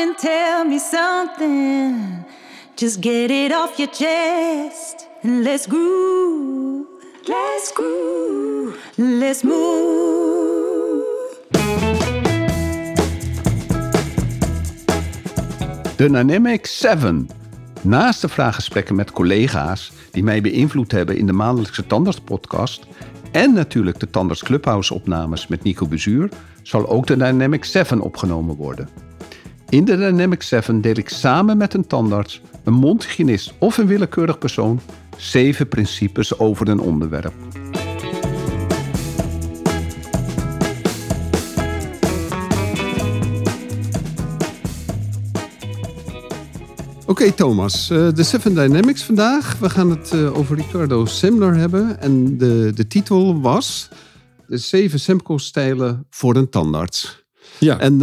[0.00, 2.24] and tell me something.
[2.74, 6.86] Just get it off your chest and let's groove.
[7.26, 8.76] Let's groove.
[8.96, 10.38] Let's move.
[15.96, 17.28] Dynamic 7.
[17.82, 22.86] Naast de vraaggesprekken met collega's die mij beïnvloed hebben in de maandelijkse Tandarts-podcast
[23.32, 26.28] en natuurlijk de Tandarts Clubhouse-opnames met Nico Bezuur,
[26.62, 29.09] zal ook de Dynamic 7 opgenomen worden.
[29.70, 34.38] In de Dynamic 7 deel ik samen met een tandarts, een mondhygiënist of een willekeurig
[34.38, 34.80] persoon
[35.16, 37.32] zeven principes over een onderwerp.
[47.06, 49.58] Oké Thomas, eh, de Seven Dynamics vandaag.
[49.58, 52.00] We gaan het eh, over Ricardo Semler hebben.
[52.00, 53.88] En de, de titel was
[54.46, 57.19] de zeven Semco-stijlen voor een tandarts.
[57.60, 57.78] Ja.
[57.78, 57.98] En eh,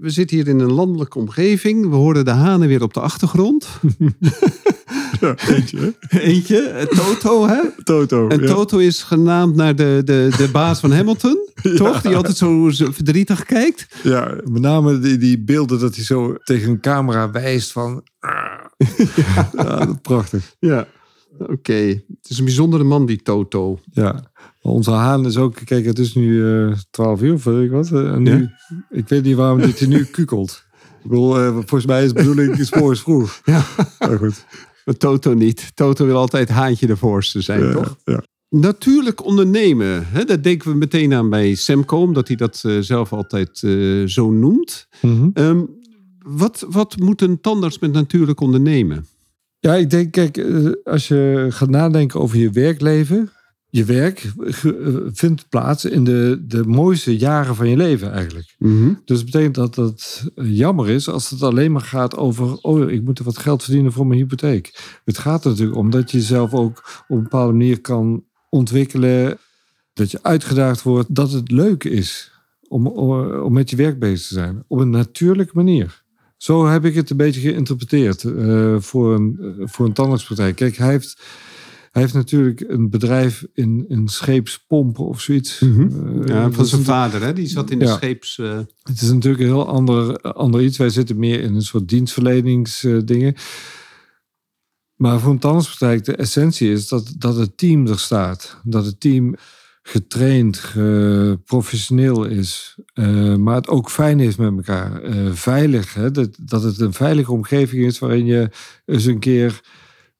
[0.00, 1.88] we zitten hier in een landelijke omgeving.
[1.88, 3.68] We horen de hanen weer op de achtergrond.
[5.20, 5.94] ja eentje.
[6.08, 7.60] Eentje, eh, Toto hè?
[7.84, 8.28] Toto.
[8.28, 8.46] En ja.
[8.46, 12.00] Toto is genaamd naar de, de, de baas van Hamilton, toch?
[12.00, 13.86] Die altijd zo, verdrietig kijkt.
[14.02, 18.02] Ja, met name die, die beelden dat hij zo tegen een camera wijst van...
[19.16, 20.54] ja, prachtig.
[20.58, 20.86] Ja.
[21.38, 23.78] Oké, het is een bijzondere man die Toto.
[23.92, 24.31] Ja,
[24.62, 25.54] onze haan is ook...
[25.64, 27.90] Kijk, het is nu eh 12 uur of weet ik wat.
[27.92, 28.56] eh, En nu, Ja?
[28.90, 30.64] Ik weet niet waarom dit nu kukelt.
[31.04, 33.40] Ik bedoel, eh, volgens mij is de bedoeling, is voor vroeg.
[33.44, 33.64] Ja.
[33.98, 34.44] Maar goed.
[34.84, 35.70] Maar Toto niet.
[35.74, 37.96] Toto wil altijd haantje de voorste zijn, Ja, toch?
[38.04, 38.22] ja.
[38.48, 40.06] Natuurlijk ondernemen.
[40.06, 40.24] Hè?
[40.24, 43.58] Dat denken we meteen aan bij Semco, omdat hij dat zelf altijd
[44.06, 44.88] zo noemt.
[45.02, 45.28] Mhm.
[45.34, 45.60] Ehm,
[46.18, 49.06] wat, wat moet een tandarts met natuurlijk ondernemen?
[49.58, 50.44] Ja, ik denk, kijk,
[50.84, 53.30] als je gaat nadenken over je werkleven.
[53.74, 54.72] Je werk eh,
[55.12, 58.54] vindt plaats in de, de mooiste jaren van je leven eigenlijk.
[59.04, 62.56] Dus dat betekent dat het jammer is als het alleen maar gaat over...
[62.56, 64.98] oh, ik moet er wat geld verdienen voor mijn hypotheek.
[65.04, 69.38] Het gaat er natuurlijk om dat je jezelf ook op een bepaalde manier kan ontwikkelen.
[69.92, 72.32] Dat je uitgedaagd wordt, dat het leuk is
[72.68, 74.64] om, om, om met je werk bezig te zijn.
[74.66, 76.02] Op een natuurlijke manier.
[76.36, 80.56] Zo heb ik het een beetje geïnterpreteerd eh, voor, een, eh, voor een tandartspraktijk.
[80.56, 81.22] Kijk, hij heeft,
[81.92, 85.58] hij heeft natuurlijk een bedrijf in, in scheepspompen of zoiets.
[85.60, 86.20] Mhm.
[86.22, 87.32] Eh, Ja, van zijn een- vader, hè?
[87.32, 87.94] die zat in de Ja.
[87.94, 88.38] scheeps...
[88.38, 90.76] eh, het is natuurlijk een heel ander, ander iets.
[90.78, 93.34] Wij zitten meer in een soort dienstverleningsdingen.
[94.96, 98.60] Maar voor een tandartspraktijk, de essentie is dat, dat het team er staat.
[98.64, 99.34] Dat het team
[99.82, 102.76] getraind, ge- professioneel is.
[102.94, 105.00] eh, maar het ook fijn is met elkaar.
[105.34, 105.94] veilig.
[105.94, 106.10] Hè?
[106.10, 108.50] Dat, dat het een veilige omgeving is waarin je
[108.84, 109.60] eens een keer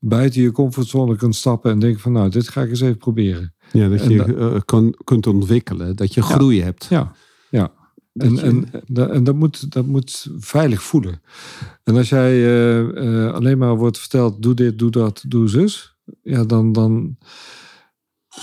[0.05, 3.55] buiten je comfortzone kunt stappen en denken van nou, dit ga ik eens even proberen.
[3.73, 6.27] ja, dat En je eh, kan, kunt ontwikkelen, dat je Ja.
[6.27, 6.85] groei hebt.
[6.85, 7.13] Ja,
[7.51, 7.73] ja.
[8.13, 11.23] En, je- en, da- en dat, moet, dat moet veilig voelen.
[11.85, 15.97] En als jij eh, eh, alleen maar wordt verteld, doe dit, doe dat, doe zus.
[16.23, 17.17] Ja, dan, dan,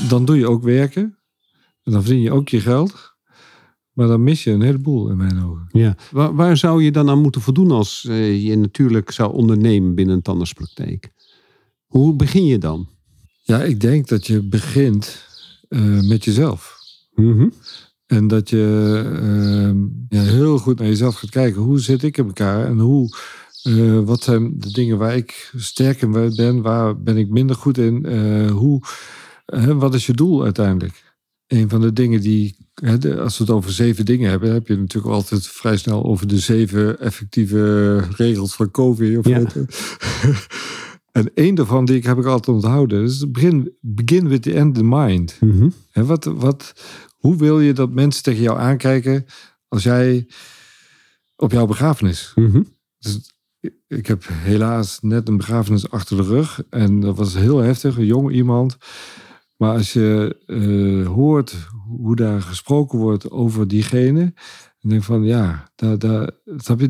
[0.09, 1.17] dan doe je ook werken.
[1.83, 3.17] En dan verdien je ook je geld.
[3.93, 5.67] Maar dan mis je een heleboel in mijn ogen.
[5.71, 5.95] Ja.
[6.11, 8.01] Waar, waar zou je dan aan moeten voldoen als
[8.41, 11.11] je natuurlijk zou ondernemen binnen een tandartspraktijk?
[11.89, 12.87] Hoe begin je dan?
[13.43, 15.25] Ja, ik denk dat je begint
[15.69, 16.77] eh, met jezelf.
[17.13, 17.49] Mhm.
[18.05, 19.77] En dat je ehm,
[20.09, 21.61] ja, heel goed naar jezelf gaat kijken.
[21.61, 22.65] Hoe zit ik in elkaar?
[22.65, 23.17] En hoe,
[23.63, 26.61] eh, wat zijn de dingen waar ik sterk in ben?
[26.61, 28.05] Waar ben ik minder goed in?
[28.05, 28.81] Eh, hoe,
[29.75, 31.17] wat is je doel uiteindelijk?
[31.47, 32.55] Een van de dingen die,
[33.19, 36.39] als we het over zeven dingen hebben, heb je natuurlijk altijd vrij snel over de
[36.39, 39.17] zeven effectieve regels van COVID.
[39.17, 39.41] Of Ja.
[41.11, 44.77] en één daarvan die ik heb ik altijd onthouden, is begin, begin with the end
[44.77, 45.37] in mind.
[45.39, 45.69] Mhm.
[45.91, 46.73] En wat, wat,
[47.17, 49.25] hoe wil je dat mensen tegen jou aankijken
[49.67, 50.27] als jij
[51.35, 52.31] op jouw begrafenis?
[52.35, 52.63] Mhm.
[52.99, 53.33] Dus
[53.87, 56.63] ik heb helaas net een begrafenis achter de rug.
[56.69, 58.77] En dat was heel heftig, een jong iemand.
[59.57, 61.55] Maar als je eh, hoort
[61.87, 64.33] hoe daar gesproken wordt over diegene.
[64.79, 66.31] Dan denk ik van ja, daar, daar,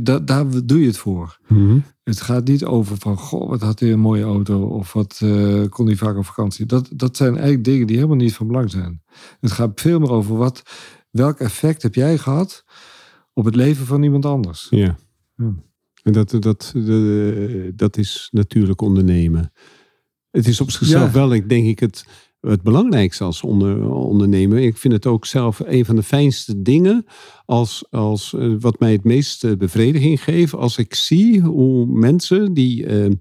[0.04, 1.40] daar, daar doe je het voor.
[1.48, 1.80] Mhm.
[2.04, 5.64] Het gaat niet over van, goh, wat had hij een mooie auto of wat eh,
[5.70, 6.66] kon hij vaak op vakantie.
[6.66, 9.02] Dat, dat zijn eigenlijk dingen die helemaal niet van belang zijn.
[9.40, 10.62] Het gaat veel meer over wat,
[11.10, 12.64] welk effect heb jij gehad
[13.34, 14.68] op het leven van iemand anders.
[14.70, 14.98] Ja.
[15.36, 15.54] Ja.
[16.04, 19.52] En dat, dat, de- dat is natuurlijk ondernemen.
[20.32, 21.12] Het is op zichzelf Ja.
[21.12, 22.06] wel, ik denk ik, het,
[22.40, 24.58] het belangrijkste als onder, ondernemer.
[24.58, 27.06] Ik vind het ook zelf een van de fijnste dingen.
[27.46, 30.54] Als, als, eh, wat mij het meest bevrediging geeft.
[30.54, 33.12] Als ik zie hoe mensen die, eh,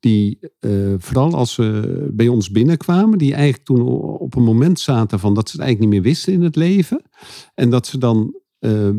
[0.00, 3.18] die eh, vooral als ze bij ons binnenkwamen.
[3.18, 3.88] Die eigenlijk toen
[4.18, 7.02] op een moment zaten van dat ze het eigenlijk niet meer wisten in het leven.
[7.54, 8.40] En dat ze dan...
[8.58, 8.90] eh,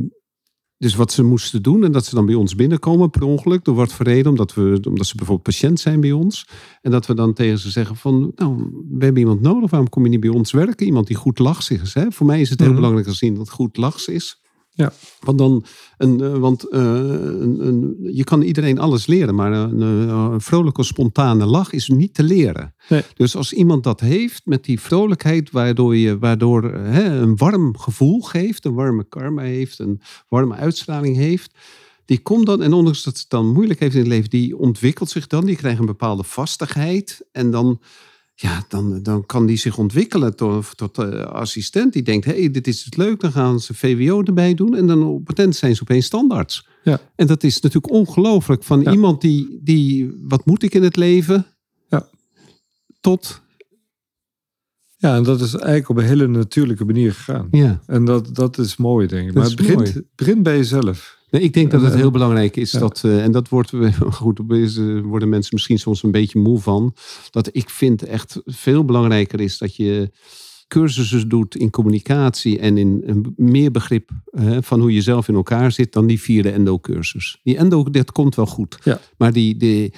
[0.78, 3.76] dus wat ze moesten doen en dat ze dan bij ons binnenkomen per ongeluk, door
[3.76, 6.48] wat voor reden, omdat, we, omdat ze bijvoorbeeld patiënt zijn bij ons.
[6.82, 8.56] En dat we dan tegen ze zeggen van, nou,
[8.90, 10.86] we hebben iemand nodig, waarom kom je niet bij ons werken?
[10.86, 12.12] Iemand die goed lachs Hè?
[12.12, 12.78] Voor mij is het heel Mhm.
[12.78, 14.44] belangrijk te zien dat goed lachs is.
[14.78, 14.94] Ja.
[15.20, 15.66] Want, dan
[15.98, 20.84] een, eh, want eh, een, een, je kan iedereen alles leren, maar een, een vrolijke,
[20.84, 22.76] spontane lach is niet te leren.
[22.90, 23.02] Nee.
[23.14, 28.22] Dus als iemand dat heeft met die vrolijkheid, waardoor je waardoor, hè, een warm gevoel
[28.22, 31.58] geeft, een warme karma heeft, een warme uitstraling heeft,
[32.06, 35.10] die komt dan, en ondanks dat het dan moeilijk heeft in het leven, die ontwikkelt
[35.10, 37.22] zich dan, die krijgt een bepaalde vastigheid.
[37.32, 37.82] En dan,
[38.38, 41.94] ja, dan, dan kan die zich ontwikkelen tot, tot eh, assistent.
[41.94, 44.76] Die denkt, hé, hey, dit is het leuk, dan gaan ze VWO erbij doen.
[44.76, 46.68] En dan op patent zijn ze opeens standaards.
[46.84, 47.00] Ja.
[47.16, 48.92] En dat is natuurlijk ongelooflijk van Ja.
[48.92, 51.46] iemand die, die, wat moet ik in het leven?
[51.90, 52.10] Ja.
[53.02, 53.42] Tot,
[54.98, 57.48] Ja, en dat is eigenlijk op een hele natuurlijke manier gegaan.
[57.52, 57.82] ja.
[57.86, 59.34] En dat, dat is mooi, denk ik.
[59.34, 61.18] Dat Maar het begint, begint bij jezelf.
[61.36, 62.80] Nee, ik denk dat het En- heel belangrijk is ja.
[62.80, 63.72] dat, eh, en dat wordt,
[64.20, 64.40] goed,
[65.04, 66.94] worden mensen misschien soms een beetje moe van,
[67.30, 70.12] dat ik vind echt veel belangrijker is dat je
[70.68, 75.36] cursussen doet in communicatie en in een meer begrip eh, van hoe je zelf in
[75.36, 77.40] elkaar zit dan die vierde endo-cursus.
[77.44, 78.78] Die endo, dat komt wel goed.
[78.84, 79.00] Ja.
[79.18, 79.94] Maar die, die,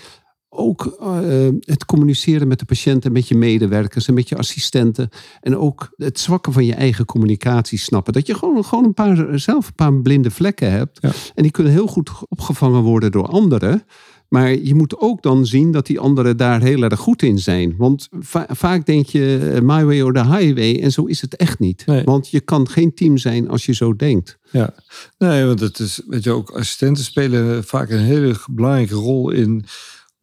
[0.57, 5.09] ook eh, het communiceren met de patiënt en met je medewerkers en met je assistenten.
[5.41, 8.13] En ook het zwakke van je eigen communicatie snappen.
[8.13, 10.97] Dat je gewoon, gewoon een paar, zelf een paar blinde vlekken hebt.
[11.01, 11.11] Ja.
[11.35, 13.83] En die kunnen heel goed opgevangen worden door anderen.
[14.27, 17.73] Maar je moet ook dan zien dat die anderen daar heel erg goed in zijn.
[17.77, 20.81] Want va- vaak denk je eh, my way or the highway.
[20.81, 21.85] En zo is het echt niet.
[21.85, 22.03] Nee.
[22.03, 24.37] Want je kan geen team zijn als je zo denkt.
[24.51, 24.73] Ja,
[25.17, 29.65] nee, want het is, weet je, ook assistenten spelen vaak een hele belangrijke rol in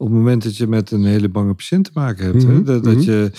[0.05, 2.43] op het moment dat je met een hele bange patiënt te maken hebt.
[2.43, 2.49] hè?
[2.53, 3.03] Mhm, Dat, dat mhm.
[3.03, 3.31] je,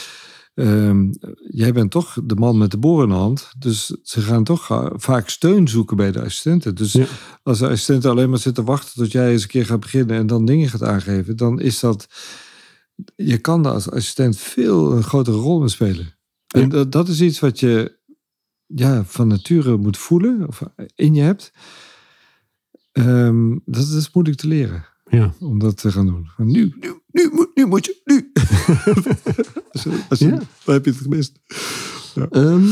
[0.54, 1.12] ehm,
[1.50, 4.90] jij bent toch de man met de boor in de hand, dus ze gaan toch
[4.94, 6.76] vaak steun zoeken bij de assistenten.
[6.76, 7.06] Dus Ja.
[7.44, 10.28] als de assistenten alleen maar zitten wachten tot jij eens een keer gaat beginnen en
[10.28, 12.08] dan dingen gaat aangeven, dan is dat,
[13.16, 16.14] je kan daar als assistent veel een grotere rol in spelen.
[16.48, 16.62] Ja.
[16.62, 17.98] En dat, dat is iets wat je
[18.66, 20.62] ja, van nature moet voelen of
[20.96, 21.52] in je hebt.
[22.92, 25.34] Ehm, dat, dat is moeilijk te leren Ja.
[25.40, 26.28] om dat te gaan doen.
[26.36, 28.32] Van Nu, nu, nu, moet- nu moet je, nu.
[29.72, 30.40] als je, als je, Ja.
[30.66, 31.40] Dan heb je het gemist.
[32.30, 32.66] Ehm,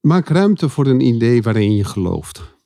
[0.00, 2.56] maak ruimte voor een idee waarin je gelooft.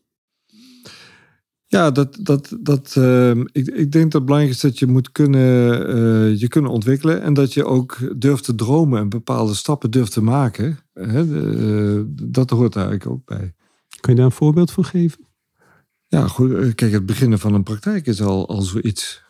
[1.67, 5.12] Ja, dat, dat, dat, ehm, ik, ik denk dat het belangrijk is dat je moet
[5.12, 7.23] kunnen, eh, je kunnen ontwikkelen.
[7.23, 10.79] En dat je ook durft te dromen en bepaalde stappen durft te maken.
[10.93, 13.55] Hè, eh, dat hoort daar eigenlijk ook bij.
[14.00, 15.26] Kun je daar een voorbeeld van geven?
[16.12, 16.53] Ja, goed.
[16.53, 19.23] eh, Kijk, het beginnen van een praktijk is al, al zoiets.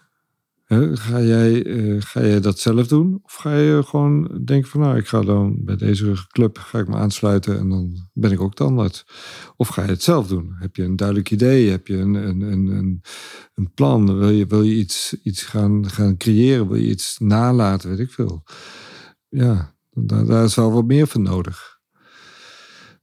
[0.64, 3.20] Hè, ga, jij, eh, ga jij dat zelf doen?
[3.22, 6.88] Of ga je gewoon denken van, nou, ik ga dan bij deze club ga ik
[6.88, 9.04] me aansluiten en dan ben ik ook tandarts.
[9.56, 10.54] Of ga je het zelf doen?
[10.58, 11.70] Heb je een duidelijk idee?
[11.70, 13.02] Heb je een, een, een,
[13.54, 14.18] een, plan?
[14.18, 16.68] Wil je, wil je iets, iets gaan, gaan creëren?
[16.68, 17.90] Wil je iets nalaten?
[17.90, 18.42] Weet ik veel.
[19.28, 21.71] Ja, daar, daar is wel wat meer voor nodig.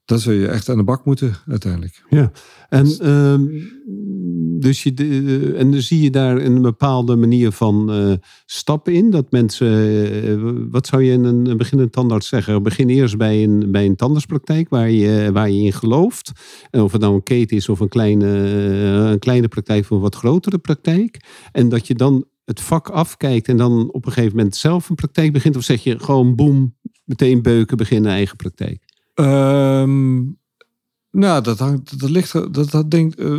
[0.09, 2.03] Dan zul je echt aan de bak moeten uiteindelijk.
[2.09, 2.31] Ja.
[2.69, 3.45] En, ehm,
[4.59, 8.13] dus je, de- en dan zie je daar een bepaalde manier van eh,
[8.45, 9.09] stappen in.
[9.09, 9.67] Dat mensen,
[10.23, 10.35] eh,
[10.71, 12.63] wat zou je in een, beginnend tandarts zeggen?
[12.63, 16.31] Begin eerst bij een, bij een tandartspraktijk waar je, waar je in gelooft.
[16.71, 19.89] En of het nou een keten is of een kleine, eh, een kleine praktijk of
[19.89, 21.19] een wat grotere praktijk.
[21.51, 24.95] En dat je dan het vak afkijkt en dan op een gegeven moment zelf een
[24.95, 25.55] praktijk begint.
[25.55, 28.87] Of zeg je gewoon boem, meteen beuken, beginnen eigen praktijk.
[29.19, 30.17] Ehm,
[31.11, 33.37] nou, dat hangt, dat ligt, dat, dat, denk, eh,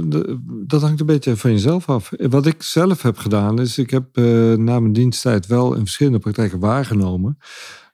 [0.66, 2.10] dat hangt een beetje van jezelf af.
[2.16, 6.18] Wat ik zelf heb gedaan, is ik heb eh, na mijn diensttijd wel in verschillende
[6.18, 7.38] praktijken waargenomen.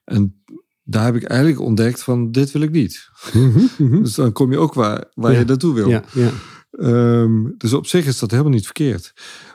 [0.05, 0.43] En
[0.83, 3.09] daar heb ik eigenlijk ontdekt van, dit wil ik niet.
[4.03, 5.39] Dus dan kom je ook waar, waar Ja.
[5.39, 5.89] je naartoe wil.
[5.89, 6.31] Ja, ja.
[6.71, 9.13] Ehm, dus op zich is dat helemaal niet verkeerd.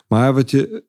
[0.07, 0.83] Maar wat je,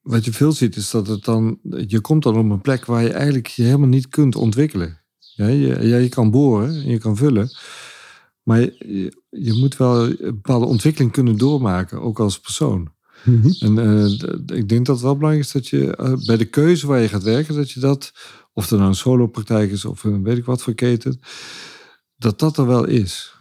[0.00, 3.02] wat je veel ziet, is dat het dan, je komt dan op een plek waar
[3.02, 4.99] je eigenlijk je helemaal niet kunt ontwikkelen.
[5.40, 7.50] Ja, je, ja, je kan boren en je kan vullen.
[8.42, 12.92] Maar je, je- moet wel een bepaalde ontwikkeling kunnen doormaken, ook als persoon.
[13.24, 13.50] Mhm.
[13.58, 16.86] En eh, ik denk dat het wel belangrijk is dat je eh, bij de keuze
[16.86, 18.12] waar je gaat werken, dat je dat,
[18.52, 21.20] of er nou een solopraktijk is of een weet ik wat voor keten,
[22.16, 23.34] dat dat er wel is.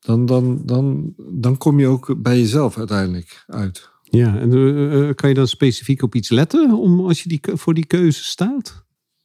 [0.00, 3.90] Dan, dan, dan, dan kom je ook bij jezelf uiteindelijk uit.
[4.02, 7.74] Ja, en eh, kan je dan specifiek op iets letten om, als je die, voor
[7.74, 8.81] die keuze staat?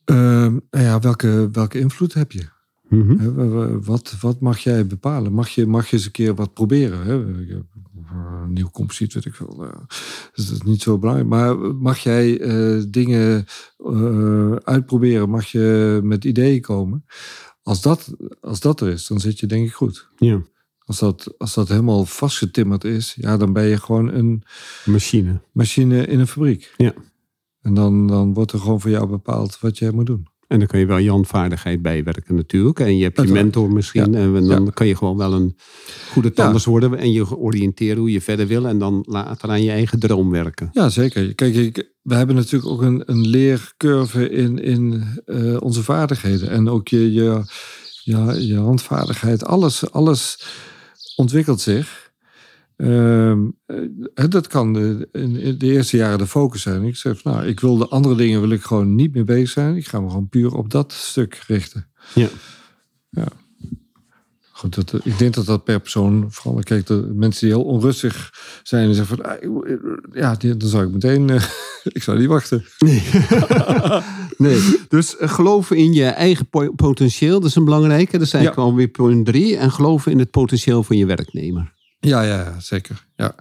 [0.07, 2.47] Ehm, nou ja, welke, welke invloed heb je?
[2.89, 3.79] Mhm.
[3.79, 5.33] Wat, wat mag jij bepalen?
[5.33, 7.01] Mag je, mag je eens een keer wat proberen?
[7.05, 7.13] Hè?
[7.13, 9.63] Een nieuw composiet, weet ik veel.
[9.65, 9.79] eh,
[10.33, 11.29] dus dat is niet zo belangrijk.
[11.29, 13.45] Maar mag jij eh, dingen
[13.77, 15.29] eh, uitproberen?
[15.29, 17.05] Mag je met ideeën komen?
[17.63, 20.07] Als dat, als dat er is, dan zit je denk ik goed.
[20.17, 20.41] Ja.
[20.79, 24.43] Als dat, als dat helemaal vastgetimmerd is, ja, dan ben je gewoon een
[24.85, 25.41] Machine.
[25.51, 26.73] machine in een fabriek.
[26.77, 26.93] Ja.
[27.67, 30.27] En dan, dan wordt er gewoon voor jou bepaald wat jij moet doen.
[30.47, 32.79] En dan kan je wel je handvaardigheid bijwerken natuurlijk.
[32.79, 34.11] En je hebt je mentor misschien.
[34.13, 34.19] Ja.
[34.19, 34.71] En dan Ja.
[34.73, 35.55] kan je gewoon wel een
[36.11, 36.97] goede tandarts worden.
[36.97, 38.67] En je oriënteren hoe je verder wil.
[38.67, 40.69] En dan later aan je eigen droom werken.
[40.73, 41.35] Ja, zeker.
[41.35, 46.49] Kijk, we hebben natuurlijk ook een, een leercurve in, in eh, onze vaardigheden.
[46.49, 47.41] En ook je, je,
[48.03, 49.45] je, je handvaardigheid.
[49.45, 50.43] Alles, alles
[51.15, 52.06] ontwikkelt zich.
[52.77, 56.83] Ehm, eh, dat kan de, in de eerste jaren de focus zijn.
[56.83, 59.75] Ik zeg, nou, ik wil de andere dingen wil ik gewoon niet meer bezig zijn.
[59.75, 61.87] Ik ga me gewoon puur op dat stuk richten.
[62.13, 62.27] Ja.
[63.09, 63.25] Ja.
[64.51, 67.65] Goed, dat, eh, ik denk dat dat per persoon, vooral kijk, de mensen die heel
[67.65, 69.79] onrustig zijn en zeggen van, ah, ik-
[70.13, 71.43] ja, dan zou ik meteen, eh,
[71.97, 72.65] ik zou niet wachten.
[72.79, 73.03] Nee.
[74.37, 74.61] nee.
[74.87, 77.39] Dus eh, geloven in je eigen po- potentieel.
[77.39, 78.17] Dat is een belangrijke.
[78.17, 78.71] Dat is eigenlijk Ja.
[78.71, 79.57] alweer punt drie.
[79.57, 81.75] En geloven in het potentieel van je werknemer.
[81.99, 83.07] Ja, ja, zeker.
[83.15, 83.35] Ja.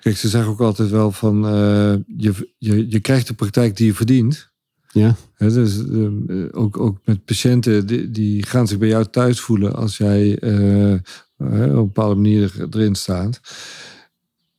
[0.00, 3.86] Kijk, ze zeggen ook altijd wel van, eh, je, je, je krijgt de praktijk die
[3.86, 4.52] je verdient.
[4.92, 5.16] Ja.
[5.34, 9.74] Hè, dus, eh, ook, ook met patiënten, die, die gaan zich bij jou thuis voelen
[9.74, 10.92] als jij eh,
[11.36, 13.40] op een bepaalde manier erin staat.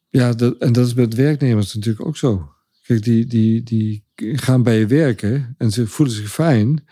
[0.10, 2.50] Ja, dat, en dat is met werknemers natuurlijk ook zo.
[2.82, 6.86] Kijk, die, die, die gaan bij je werken en ze voelen zich fijn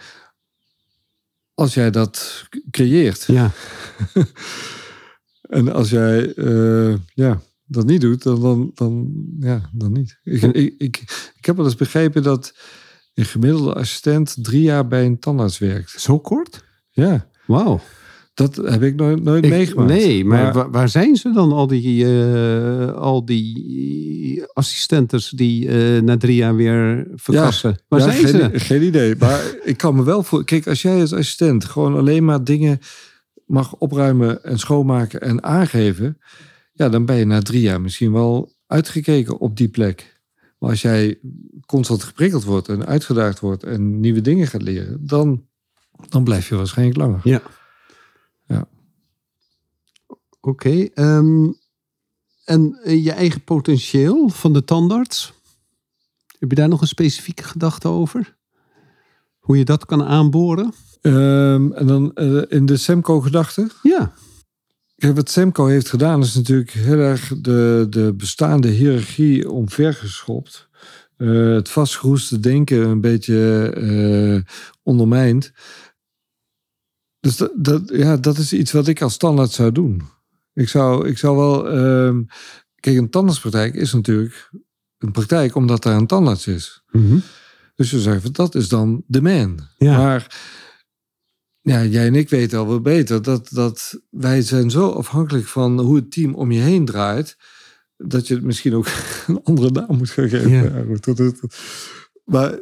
[1.53, 3.23] als jij dat creëert.
[3.27, 3.51] Ja.
[5.53, 10.19] En als jij eh, ja, dat niet doet, dan, dan, dan, ja, dan niet.
[10.23, 11.03] Ik, ik, ik,
[11.37, 12.53] ik heb wel eens begrepen dat
[13.13, 15.91] een gemiddelde assistent drie jaar bij een tandarts werkt.
[16.01, 16.63] Zo kort?
[16.89, 17.79] Ja, Wauw.
[18.33, 19.89] dat heb ik nooit, nooit Ik- meegemaakt.
[19.89, 25.67] Nee, maar, Maar- wa- waar zijn ze dan, al die, eh, al die assistentes die
[25.67, 27.77] eh, na drie jaar weer verkassen?
[27.87, 28.59] waar Ja, zijn geen, ze?
[28.59, 29.15] Geen idee.
[29.19, 30.43] Maar ik kan me wel voor.
[30.43, 32.79] Kijk, als jij als assistent gewoon alleen maar dingen
[33.45, 36.17] mag opruimen en schoonmaken en aangeven.
[36.73, 40.21] Ja, dan ben je na drie jaar misschien wel uitgekeken op die plek.
[40.59, 41.19] Maar als jij
[41.65, 45.45] constant geprikkeld wordt en uitgedaagd wordt en nieuwe dingen gaat leren, dan,
[46.09, 47.19] dan blijf je waarschijnlijk langer.
[47.23, 47.41] Ja.
[48.45, 48.67] Ja.
[50.41, 50.83] Oké.
[50.93, 51.51] ehm,
[52.45, 55.33] en eh, je eigen potentieel van de tandarts?
[56.39, 58.37] Heb je daar nog een specifieke gedachte over?
[59.43, 60.73] Hoe je dat kan aanboren?
[61.01, 63.69] Ehm, en dan eh, in de Semco-gedachte.
[63.81, 64.13] Ja.
[64.95, 70.69] Kijk, wat Semco heeft gedaan is natuurlijk heel erg de, de bestaande hiërarchie omvergeschopt.
[71.17, 75.51] Eh het vastgeroeste denken een beetje eh ondermijnd.
[77.19, 80.01] Dus dat, dat, ja, dat is iets wat ik als standaard zou doen.
[80.53, 81.69] Ik zou, ik zou wel...
[81.69, 82.23] ehm,
[82.79, 84.49] kijk, een tandartspraktijk is natuurlijk
[84.97, 86.83] een praktijk omdat daar een tandarts is.
[86.91, 87.17] Mhm.
[87.75, 89.59] Dus je zegt, van, dat is dan de man.
[89.77, 89.97] Ja.
[89.97, 90.41] Maar
[91.61, 95.79] ja, jij en ik weten al wel beter dat, dat wij zijn zo afhankelijk van
[95.79, 97.37] hoe het team om je heen draait,
[97.97, 98.87] dat je het misschien ook
[99.27, 100.49] een andere naam moet gaan geven.
[100.49, 100.63] Ja.
[100.63, 101.55] Ja, goed, dat, dat-
[102.23, 102.59] maar eh,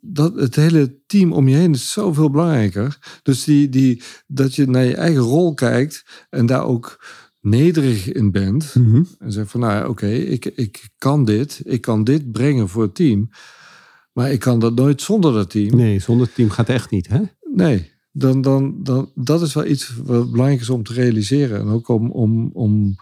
[0.00, 3.18] dat, het hele team om je heen is zoveel belangrijker.
[3.22, 7.04] Dus die, die, dat je naar je eigen rol kijkt en daar ook
[7.40, 8.74] nederig in bent.
[8.74, 9.02] Mhm.
[9.18, 11.60] En zeg van, nou ja, oké, ik, ik kan dit.
[11.64, 13.28] Ik kan dit brengen voor het team.
[14.14, 15.76] Maar ik kan dat nooit zonder dat team.
[15.76, 17.20] Nee, zonder team gaat echt niet, hè?
[17.54, 21.60] Nee, dan, dan, dan, dat is wel iets wat belangrijk is om te realiseren.
[21.60, 22.96] En ook om, om, om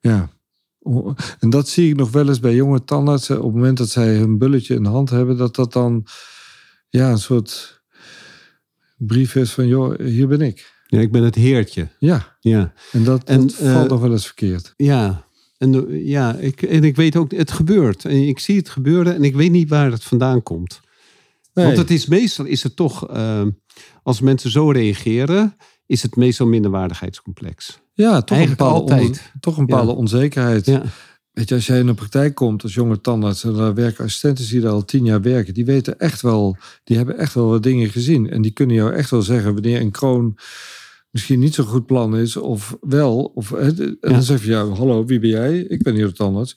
[0.00, 0.30] ja.
[0.78, 3.36] om- En dat zie ik nog wel eens bij jonge tandartsen.
[3.38, 6.06] Op het moment dat zij hun bulletje in de hand hebben, dat dat dan
[6.88, 7.80] ja, een soort
[8.96, 10.72] brief is van, joh, hier ben ik.
[10.86, 11.88] Ja, ik ben het heertje.
[11.98, 12.72] Ja, Ja.
[12.92, 14.74] en dat, En, dat eh, valt nog wel eens verkeerd.
[14.76, 15.24] Ja,
[15.60, 18.04] en, eh, ja ik, en ik weet ook, het gebeurt.
[18.04, 20.80] En ik zie het gebeuren en ik weet niet waar het vandaan komt.
[21.54, 21.64] Nee.
[21.64, 23.42] Want het is meestal, is het toch, eh,
[24.02, 27.80] als mensen zo reageren, is het meestal minderwaardigheidscomplex.
[27.94, 29.96] ja, toch een bepaalde, toch een bepaalde Ja.
[29.96, 30.66] onzekerheid.
[30.66, 30.82] Ja,
[31.30, 34.48] Weet je, als jij in een praktijk komt als jonge tandarts en daar werken assistenten
[34.48, 37.62] die daar al tien jaar werken, die weten echt wel, die hebben echt wel wat
[37.62, 38.30] dingen gezien.
[38.30, 40.36] En die kunnen jou echt wel zeggen wanneer een kroon
[41.10, 43.24] misschien niet zo'n goed plan is, of wel.
[43.24, 44.08] Of, hè, en Ja.
[44.08, 45.58] dan zeg je, ja, hallo, wie ben jij?
[45.58, 46.56] Ik ben hier de tandarts.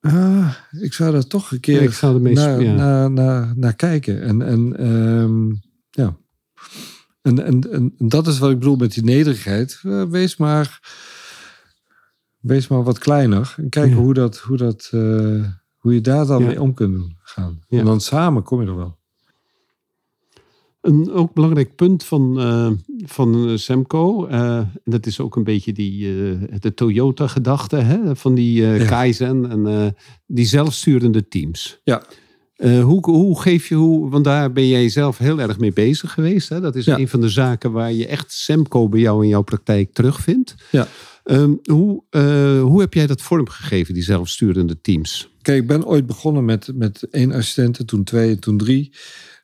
[0.00, 2.74] Ah, ik zou daar toch een keer Ja, ik zou naar, ja.
[2.74, 4.22] naar, naar, naar kijken.
[4.22, 5.50] En, en ehm,
[5.90, 6.16] ja.
[7.22, 9.80] En, en, en dat is wat ik bedoel met die nederigheid.
[9.82, 10.80] Eh, wees maar
[12.38, 13.96] wees maar wat kleiner en kijk Ja.
[13.96, 15.44] hoe, dat, hoe, dat, eh,
[15.76, 17.60] hoe je daar dan mee om kunt doen, gaan.
[17.68, 18.98] En dan samen kom je er wel.
[20.80, 22.70] Een ook belangrijk punt van, eh,
[23.04, 25.98] van eh, Semco, eh, dat is ook een beetje die,
[26.58, 28.84] de Toyota-gedachte, hè, van die Ja.
[28.84, 29.94] Kaizen en
[30.26, 31.80] die zelfsturende teams.
[31.84, 32.02] Ja.
[32.56, 36.12] Uh, hoe, hoe geef je, hoe, want daar ben jij zelf heel erg mee bezig
[36.12, 36.48] geweest.
[36.48, 36.60] Hè?
[36.60, 39.92] Dat is een van de zaken waar je echt Semco bij jou in jouw praktijk
[39.92, 40.54] terugvindt.
[40.70, 40.88] Ja.
[41.24, 45.30] Um, hoe, uh, hoe heb jij dat vormgegeven, die zelfsturende teams?
[45.42, 48.92] Kijk, ik ben ooit begonnen met, met één assistent, toen twee, toen drie.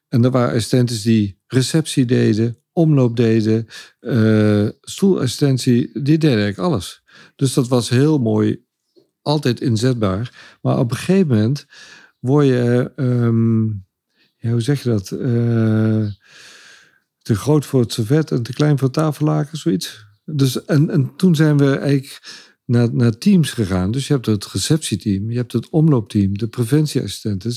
[0.08, 3.66] En er waren assistenten die receptie deden, omloop deden,
[4.00, 7.02] uh, stoelassistentie, die deden eigenlijk alles.
[7.36, 8.64] Dus dat was heel mooi,
[9.22, 10.58] altijd inzetbaar.
[10.62, 11.66] Maar op een gegeven moment
[12.18, 13.86] word je, um,
[14.36, 15.10] ja, hoe zeg je dat?
[15.10, 16.06] Uh,
[17.18, 20.04] te groot voor het servet en te klein voor tafellaken, zoiets.
[20.24, 22.20] Dus, en, en toen zijn we eigenlijk
[22.64, 23.90] naar, naar teams gegaan.
[23.90, 27.56] Dus je hebt het receptieteam, je hebt het omloopteam, de preventieassistenten, uh,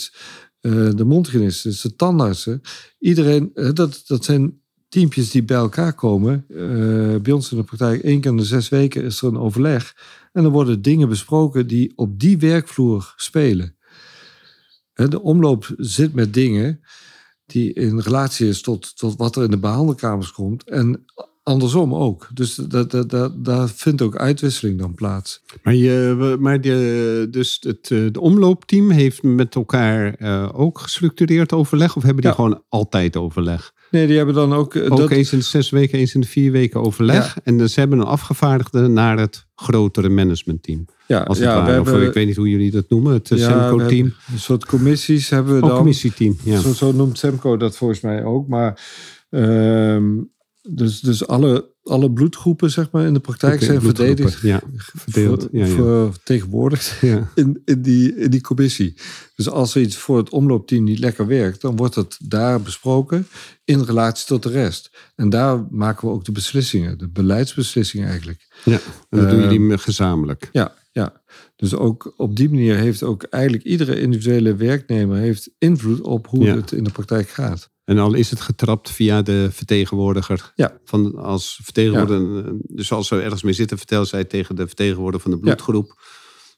[0.62, 2.62] de mondhygiënisten, de tandartsen.
[3.00, 6.46] Iedereen, dat, dat zijn teampjes die bij elkaar komen.
[6.48, 9.38] Uh, bij ons in de praktijk, één keer in de zes weken is er een
[9.38, 9.96] overleg.
[10.32, 13.78] En dan worden dingen besproken die op die werkvloer spelen.
[14.94, 16.82] De omloop zit met dingen
[17.46, 20.64] die in relatie is tot, tot wat er in de behandelkamers komt.
[20.64, 21.06] En
[21.50, 22.28] andersom ook.
[22.34, 25.44] Dus dat, dat, dat, daar vindt ook uitwisseling dan plaats.
[25.64, 31.54] Maar, je, maar de, dus het eh, de omloopteam heeft met elkaar uh, ook gestructureerd
[31.54, 31.96] overleg?
[31.96, 33.72] Of hebben die gewoon altijd overleg?
[33.92, 34.74] Nee, die hebben dan ook...
[34.74, 35.10] Uh, ook dat...
[35.10, 37.38] eens in de zes weken, eens in de vier weken overleg.
[37.44, 40.86] En dus ze hebben een afgevaardigde naar het grotere managementteam.
[41.08, 41.72] Ja, als het ja, ware.
[41.72, 44.14] Hebben, of ik weet niet hoe jullie dat noemen, het Semco-team.
[44.32, 45.70] Een soort commissies hebben we dan.
[45.70, 46.60] Een commissieteam, ja.
[46.60, 48.48] Zo, zo noemt Semco dat volgens mij ook.
[48.48, 48.82] Maar...
[49.30, 49.98] Uh,
[50.70, 55.66] dus, dus alle, alle bloedgroepen zeg maar, in de praktijk zijn verdedigd, ja, verdeeld, ja,
[55.66, 56.12] ja.
[56.12, 57.32] vertegenwoordigd ja.
[57.36, 58.98] in, in, die, in die commissie.
[59.36, 63.28] Dus als er iets voor het omloopteam niet lekker werkt, dan wordt het daar besproken
[63.66, 64.90] in relatie tot de rest.
[65.16, 68.48] En daar maken we ook de beslissingen, de beleidsbeslissingen eigenlijk.
[68.66, 70.50] Ja, en dat doen jullie ehm, gezamenlijk.
[70.52, 71.22] Ja, ja.
[71.56, 76.48] Dus ook op die manier heeft ook eigenlijk iedere individuele werknemer heeft invloed op hoe
[76.48, 77.70] het in de praktijk gaat.
[77.90, 80.52] En al is het getrapt via de vertegenwoordiger.
[80.56, 80.78] Ja.
[80.86, 85.32] Van als vertegenwoordiger, Dus als er ergens mee zitten, vertel zij tegen de vertegenwoordiger van
[85.32, 86.02] de bloedgroep.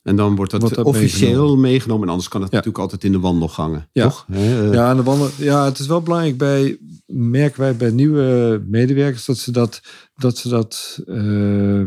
[0.04, 2.04] En dan wordt dat, officieel meegenomen.
[2.04, 3.90] En anders kan het natuurlijk altijd in de wandelgangen.
[3.92, 4.04] Ja.
[4.04, 4.26] Toch?
[4.72, 9.38] Ja, de wandel, ja, het is wel belangrijk bij, merken wij bij nieuwe medewerkers, dat
[9.38, 9.82] ze dat,
[10.16, 11.84] dat, ze dat uh,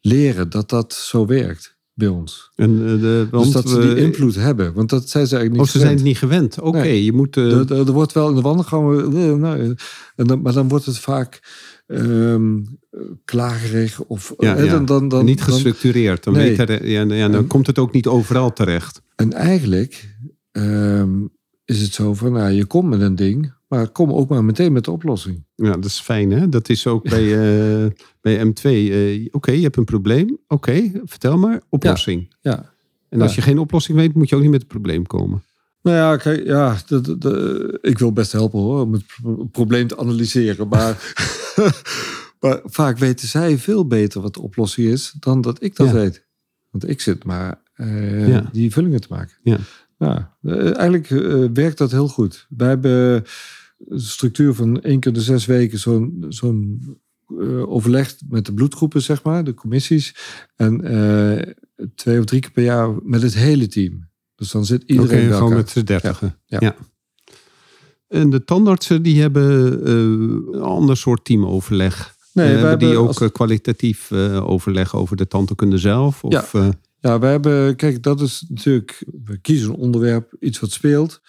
[0.00, 2.50] leren, dat dat zo werkt bij ons.
[2.54, 4.72] En, uh, de, want, dus dat ze die invloed hebben.
[4.72, 6.58] Want dat zijn ze eigenlijk niet Of ze zijn het niet gewend.
[6.58, 7.36] Oké, okay, je moet...
[7.36, 7.52] Uh...
[7.52, 9.40] Er, er, wordt wel in de wandelgangen...
[9.40, 9.74] Nou,
[10.16, 11.40] en dan, maar dan wordt het vaak
[11.86, 12.78] um,
[13.24, 14.34] klagerig of...
[14.38, 14.54] Ja.
[14.54, 16.24] Dan, dan, dan, niet gestructureerd.
[16.24, 16.56] Dan, nee.
[16.56, 19.02] er, ja, ja, dan en, komt het ook niet overal terecht.
[19.14, 20.16] En eigenlijk
[20.52, 21.32] um,
[21.64, 22.32] is het zo van...
[22.32, 23.54] Nou, je komt met een ding...
[23.76, 25.44] Maar kom ook maar meteen met de oplossing.
[25.54, 26.48] Ja, dat is fijn hè.
[26.48, 27.86] Dat is ook bij, uh,
[28.20, 28.62] bij M2.
[28.62, 30.38] Uh, Oké, je hebt een probleem.
[30.48, 31.62] Oké, vertel maar.
[31.68, 32.34] Oplossing.
[32.40, 32.50] Ja.
[32.50, 32.72] ja.
[33.08, 35.42] En als je geen oplossing weet, moet je ook niet met het probleem komen.
[35.82, 39.04] Nou ja, kijk, ja de, de, de, ik wil best helpen hoor, om het
[39.50, 40.68] probleem te analyseren.
[40.68, 41.14] Maar,
[42.40, 46.26] maar vaak weten zij veel beter wat de oplossing is dan dat ik dat weet.
[46.70, 49.34] Want ik zit maar uh, die vullingen te maken.
[49.42, 49.58] Ja.
[49.98, 50.36] Ja,
[50.76, 51.08] eigenlijk
[51.54, 52.46] werkt dat heel goed.
[52.48, 53.24] Wij hebben
[53.88, 56.82] structuur van één keer de zes weken zo'n zo'n
[57.28, 60.14] uh, overleg met de bloedgroepen, zeg maar, de commissies.
[60.56, 61.42] En uh,
[61.94, 64.08] twee of drie keer per jaar met het hele team.
[64.34, 66.38] Dus dan zit iedereen okay, gewoon met z'n dertigen.
[66.44, 66.58] Ja.
[66.60, 66.76] ja.
[68.08, 72.14] En de tandartsen die hebben uh, een ander soort teamoverleg.
[72.32, 73.32] Nee, hebben die ook als...
[73.32, 76.24] kwalitatief overleg over de tandheelkunde zelf?
[76.24, 76.72] Of, ja.
[77.00, 81.20] ja, we hebben, kijk, dat is natuurlijk, we kiezen een onderwerp, iets wat speelt.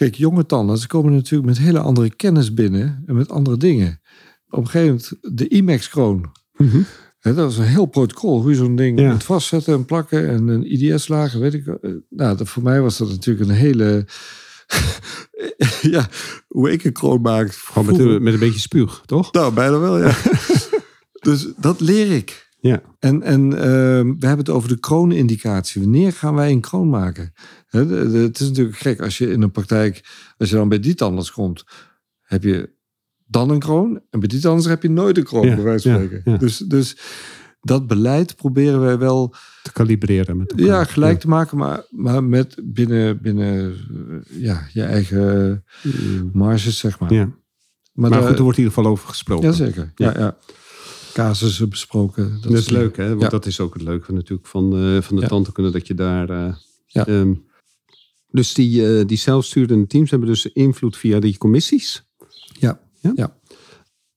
[0.00, 4.00] Kijk, jonge tandartsen komen natuurlijk met hele andere kennis binnen en met andere dingen.
[4.48, 6.30] Op een gegeven moment de IMAX-kroon.
[6.56, 6.86] Mm
[7.20, 9.12] dat was een heel protocol, hoe je zo'n ding ja.
[9.12, 11.64] moet vastzetten en plakken en een IDS-lager, weet ik.
[12.08, 14.06] Nou, dat, voor mij was dat natuurlijk een hele.
[15.94, 16.08] ja,
[16.48, 17.52] hoe ik een kroon maak.
[17.52, 19.32] Gewoon met, met, een beetje spuug, toch?
[19.32, 20.16] Nou, bijna wel, ja.
[21.28, 22.49] dus dat leer ik.
[22.60, 22.82] Ja.
[22.98, 25.80] En, en uh, we hebben het over de kroonindicatie.
[25.80, 27.32] Wanneer gaan wij een kroon maken?
[27.70, 30.04] het is natuurlijk gek als je in een praktijk,
[30.38, 31.64] als je dan bij die tandarts komt,
[32.20, 32.70] heb je
[33.26, 34.00] dan een kroon.
[34.10, 36.38] En bij die tandarts heb je nooit een kroon, bij wijze van spreken.
[36.38, 36.96] Dus, dus
[37.60, 40.36] dat beleid proberen wij wel te kalibreren.
[40.36, 43.74] Met ja, gelijk te maken, maar, maar met binnen, binnen
[44.28, 46.30] ja, je eigen mm.
[46.32, 47.12] marges, zeg maar.
[47.12, 47.28] Ja.
[47.92, 49.48] Maar, maar goed, er wordt in ieder geval over gesproken.
[49.48, 50.36] Jazeker, ja, ja.
[51.12, 52.38] Casussen besproken.
[52.40, 53.16] Dat, is leuk, hè?
[53.16, 55.94] Want dat is ook het leuke natuurlijk van, uh, van de tante kunnen dat je
[55.94, 56.30] daar...
[56.30, 56.54] Uh,
[56.86, 57.08] ja.
[57.08, 57.48] Um,
[58.30, 62.02] dus die, uh, die zelfsturende teams hebben dus invloed via die commissies?
[62.58, 62.80] Ja.
[63.00, 63.12] ja?
[63.14, 63.38] ja.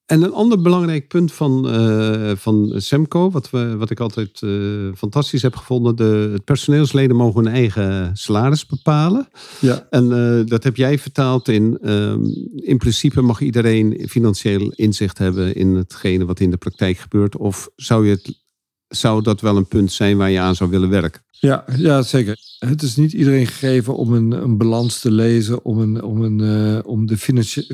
[0.05, 4.91] En een ander belangrijk punt van, uh, van Semco, wat, we, wat ik altijd uh,
[4.95, 9.27] fantastisch heb gevonden, de het personeelsleden mogen hun eigen salaris bepalen.
[9.59, 9.87] Ja.
[9.89, 15.55] En uh, dat heb jij vertaald in, ehm, in principe mag iedereen financieel inzicht hebben
[15.55, 17.37] in hetgene wat in de praktijk gebeurt.
[17.37, 18.43] Of zou, je het,
[18.87, 21.21] zou dat wel een punt zijn waar je aan zou willen werken?
[21.43, 22.37] Ja, ja, zeker.
[22.59, 26.39] Het is niet iedereen gegeven om een, een balans te lezen, om, een, om, een,
[26.39, 27.17] uh, om de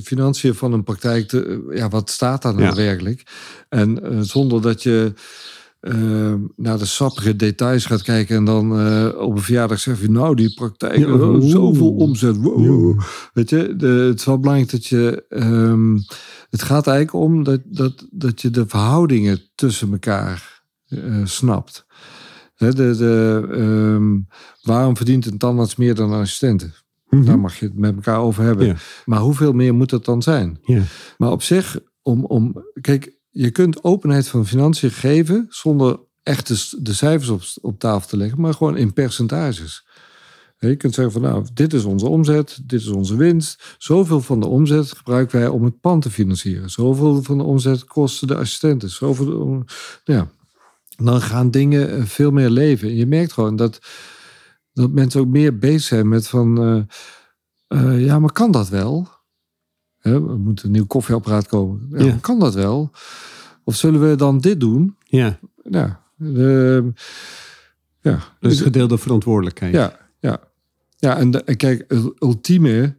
[0.03, 1.71] financiën van een praktijk te.
[1.73, 2.75] Ja, wat staat daar nou ja.
[2.75, 3.23] werkelijk?
[3.69, 5.13] En uh, zonder dat je
[6.55, 8.71] naar de sappige details gaat kijken en dan
[9.15, 12.37] op een verjaardag zeg je, nou, die praktijk, ja, oh, zoveel omzet.
[12.37, 13.01] Wow.
[13.33, 15.25] Weet je, de, het is wel belangrijk dat je.
[15.29, 16.03] Um,
[16.49, 20.63] het gaat eigenlijk om dat, dat, dat je de verhoudingen tussen elkaar
[21.23, 21.85] snapt.
[22.59, 24.27] De, de, um,
[24.61, 26.65] waarom verdient een tandarts meer dan een assistente?
[26.65, 26.71] Mm
[27.09, 27.25] -hmm.
[27.25, 28.65] Daar mag je het met elkaar over hebben.
[28.65, 28.75] Ja.
[29.05, 30.59] Maar hoeveel meer moet dat dan zijn?
[30.61, 30.81] Ja.
[31.17, 36.81] Maar op zich, om, om, kijk, je kunt openheid van financiën geven zonder echt de,
[36.81, 39.87] de cijfers op, op tafel te leggen, maar gewoon in percentages.
[40.57, 43.75] Je kunt zeggen van nou, dit is onze omzet, dit is onze winst.
[43.77, 46.69] Zoveel van de omzet gebruiken wij om het pand te financieren.
[46.69, 48.89] Zoveel van de omzet kosten de assistenten.
[48.89, 49.63] Zoveel,
[50.03, 50.29] ja,
[51.05, 52.95] dan gaan dingen veel meer leven.
[52.95, 53.79] Je merkt gewoon dat,
[54.73, 56.63] dat mensen ook meer bezig zijn met van...
[56.63, 56.81] Uh,
[57.67, 59.07] uh, ja, maar kan dat wel?
[59.97, 61.87] Hè, er moet een nieuw koffieapparaat komen.
[61.91, 62.17] Ja, ja.
[62.21, 62.91] Kan dat wel?
[63.63, 64.95] Of zullen we dan dit doen?
[65.03, 65.39] Ja.
[65.63, 66.03] Ja.
[66.15, 66.93] De,
[68.01, 68.19] ja.
[68.39, 69.73] Dus gedeelde verantwoordelijkheid.
[69.73, 70.39] Ja, ja.
[70.97, 72.97] Ja, en, de, en kijk, het ultieme...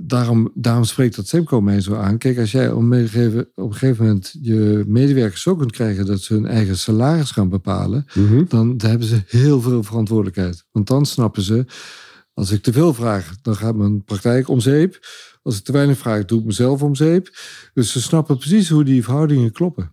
[0.00, 2.18] Daarom, daarom spreekt dat Semco mij zo aan.
[2.18, 6.46] Kijk, als jij op een, gegeven, moment je medewerkers zo kunt krijgen dat ze hun
[6.46, 8.20] eigen salaris gaan bepalen, Mhm.
[8.20, 8.44] mm -hmm.
[8.48, 10.64] dan hebben ze heel veel verantwoordelijkheid.
[10.72, 11.64] Want dan snappen ze,
[12.34, 15.06] als ik te veel vraag, dan gaat mijn praktijk om zeep.
[15.42, 17.36] Als ik te weinig vraag, doe ik mezelf om zeep.
[17.74, 19.92] Dus ze snappen precies hoe die verhoudingen kloppen.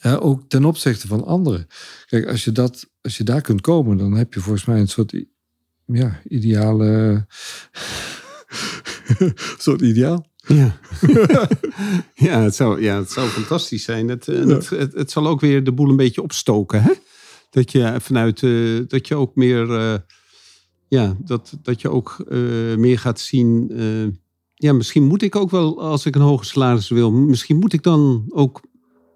[0.00, 1.66] Ja, ook ten opzichte van anderen.
[2.06, 4.88] Kijk, als je, dat, als je daar kunt komen, dan heb je volgens mij een
[4.88, 5.24] soort
[5.86, 7.26] ja, ideale
[9.58, 10.26] soort ideaal.
[10.46, 10.78] Ja.
[12.28, 14.08] ja, het zou, ja, het zou fantastisch zijn.
[14.08, 14.32] Het, ja.
[14.32, 16.82] het, het, het, zal ook weer de boel een beetje opstoken.
[16.82, 16.92] Hè?
[17.50, 19.94] Dat je vanuit, uh, dat je ook meer, uh,
[20.88, 23.70] ja, dat, dat je ook uh, meer gaat zien.
[24.54, 27.82] ja, misschien moet ik ook wel, als ik een hoger salaris wil, misschien moet ik
[27.82, 28.60] dan ook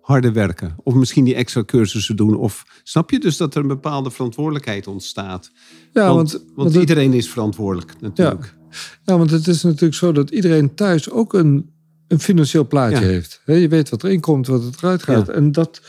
[0.09, 0.77] harder werken.
[0.83, 2.37] Of misschien die extra cursussen doen.
[2.37, 5.51] Of snap je dus dat er een bepaalde verantwoordelijkheid ontstaat?
[5.92, 8.44] Ja, want, want, want iedereen is verantwoordelijk natuurlijk.
[8.44, 8.58] Ja.
[9.04, 11.70] Ja, want het is natuurlijk zo dat iedereen thuis ook een,
[12.09, 13.07] een financieel plaatje ja.
[13.07, 13.40] heeft.
[13.44, 15.26] Je weet wat erin komt, wat het eruit gaat.
[15.26, 15.33] Ja.
[15.33, 15.81] En dat,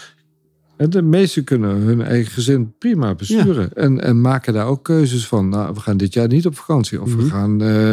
[0.77, 3.69] de meesten kunnen hun eigen gezin prima besturen.
[3.73, 3.81] Ja.
[3.81, 5.49] En, en maken daar ook keuzes van.
[5.49, 7.01] Nou, we gaan dit jaar niet op vakantie.
[7.01, 7.23] Of mm -hmm.
[7.23, 7.91] we gaan uh,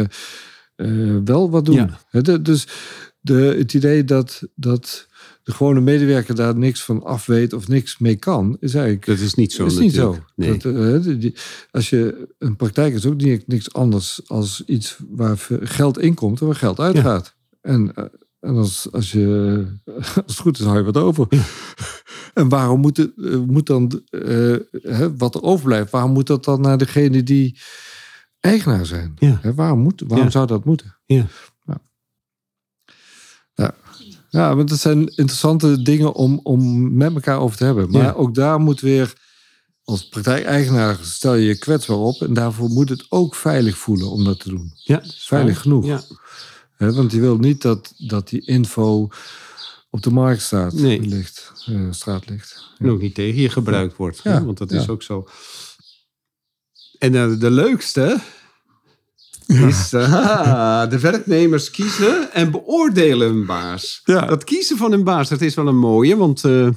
[0.75, 1.91] uh, wel wat doen.
[2.11, 2.67] De, dus
[3.19, 5.07] de, het idee dat, dat
[5.47, 9.05] de gewone medewerker daar niks van af weet of niks mee kan, is eigenlijk.
[9.05, 9.65] Dat is niet zo.
[9.65, 10.17] Is niet zo.
[10.35, 10.57] Nee.
[10.57, 11.35] Dat, uh, die,
[11.71, 16.45] als je een praktijk is ook niet, niks anders als iets waar geld inkomt en
[16.45, 17.35] waar geld uitgaat.
[17.61, 17.71] Ja.
[17.71, 18.05] En, uh,
[18.39, 21.25] en als, als, je, als het goed is, hou je wat over.
[21.29, 21.43] Ja.
[22.33, 24.01] En waarom moet, het, uh, moet dan
[25.17, 27.59] wat er overblijft, waarom moet dat dan naar degene die
[28.39, 29.13] eigenaar zijn?
[29.15, 29.39] Ja.
[29.55, 30.97] waarom moet, waarom zou dat moeten?
[31.05, 31.25] Ja.
[34.29, 37.91] Ja, want dat zijn interessante dingen om, om met elkaar over te hebben.
[37.91, 38.11] Maar ja.
[38.11, 39.13] ook daar moet weer,
[39.83, 42.21] als praktijkeigenaar stel je je kwetsbaar op.
[42.21, 44.71] En daarvoor moet het ook veilig voelen om dat te doen.
[44.75, 45.85] Ja, veilig genoeg.
[45.85, 46.01] Ja.
[46.77, 49.09] He, want je wil niet dat, dat die info
[49.89, 51.01] op de markt staat, nee.
[51.01, 52.65] ligt, uh, straat ligt.
[52.77, 54.19] En ook niet tegen je gebruikt wordt.
[54.23, 54.45] Ja.
[54.45, 55.27] Want dat is ook zo.
[56.97, 58.19] En uh, de leukste,
[59.47, 64.01] is uh, de werknemers kiezen en beoordelen hun baas.
[64.03, 64.25] Ja.
[64.25, 66.69] Dat kiezen van hun baas, dat is wel een mooie, want uh,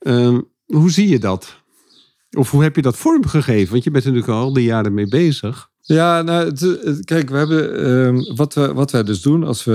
[0.00, 1.58] uh, hoe zie je dat?
[2.30, 3.72] Of hoe heb je dat vormgegeven?
[3.72, 5.70] Want je bent er natuurlijk al die jaren mee bezig.
[5.80, 9.64] Ja, nou, het, het, kijk, we hebben ehm, wat, we, wat wij dus doen als
[9.64, 9.72] we.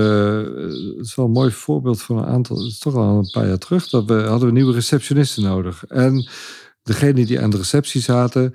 [0.98, 2.58] Het is wel een mooi voorbeeld van een aantal.
[2.58, 3.90] Het is toch al een paar jaar terug.
[3.90, 5.86] Dat we hadden we nieuwe receptionisten nodig.
[5.86, 6.30] En
[6.84, 8.54] degene die aan de receptie zaten.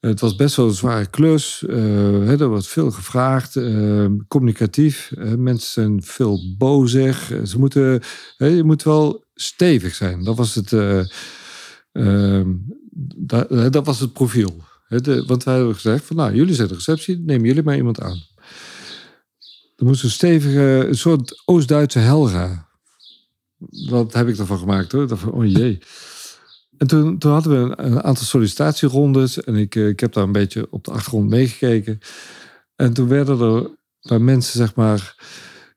[0.00, 1.62] Het was best wel een zware klus.
[1.66, 3.56] Uh, er wordt veel gevraagd.
[3.56, 5.12] Uh, communicatief.
[5.36, 7.32] Mensen zijn veel bozig.
[7.44, 8.02] ze moeten,
[8.36, 10.24] je moet wel stevig zijn.
[10.24, 10.72] Dat was het,
[11.92, 12.54] ehm,
[13.16, 14.64] dat, dat, was het profiel.
[15.26, 18.22] Want wij hebben gezegd: van, nou, jullie zijn de receptie, neem jullie maar iemand aan.
[19.76, 22.68] Er moest een stevige, een soort Oost-Duitse Helga.
[23.88, 25.06] Dat heb ik ervan gemaakt hoor.
[25.06, 25.78] Dat oh jee.
[26.78, 29.42] En toen, toen hadden we een, aantal sollicitatierondes.
[29.42, 31.98] En ik, ik heb daar een beetje op de achtergrond meegekeken.
[32.76, 35.14] En toen werden er bij mensen, zeg maar.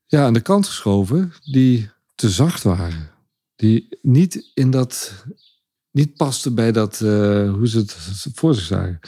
[0.05, 3.09] ja, aan de kant geschoven die te zacht waren.
[3.55, 5.25] Die niet in dat,
[5.91, 7.97] niet pasten bij dat, eh, hoe ze het
[8.33, 8.99] voor zich zagen.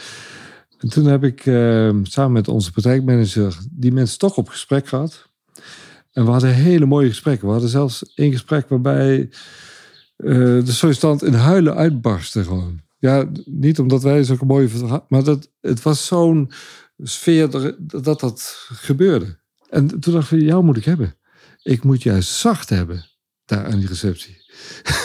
[0.77, 5.29] En toen heb ik eh, samen met onze praktijkmanager die mensen toch op gesprek gehad.
[6.11, 7.45] En we hadden hele mooie gesprekken.
[7.45, 9.27] We hadden zelfs een gesprek waarbij eh,
[10.23, 12.81] de sollicitant in huilen uitbarstte gewoon.
[12.99, 16.51] Ja, niet omdat wij zo'n mooie verhaal, maar dat, het was zo'n
[16.97, 19.39] sfeer dat, dat dat gebeurde.
[19.69, 21.15] En toen dacht ik, jou moet ik hebben.
[21.61, 23.05] Ik moet juist zacht hebben
[23.45, 24.37] daar aan die receptie.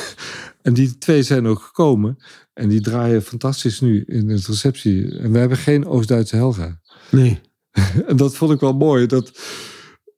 [0.62, 2.18] en die twee zijn ook gekomen.
[2.52, 5.18] En die draaien fantastisch nu in het receptie.
[5.18, 6.80] En we hebben geen Oost-Duitse Helga.
[7.10, 7.40] Nee.
[8.08, 9.06] en dat vond ik wel mooi.
[9.06, 9.38] Dat